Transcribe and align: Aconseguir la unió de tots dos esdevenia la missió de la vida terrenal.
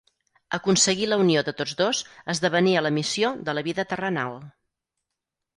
Aconseguir 0.57 1.09
la 1.09 1.19
unió 1.23 1.43
de 1.49 1.53
tots 1.59 1.77
dos 1.83 2.01
esdevenia 2.35 2.83
la 2.87 2.93
missió 2.97 3.31
de 3.51 3.59
la 3.59 3.65
vida 3.69 3.89
terrenal. 3.93 4.35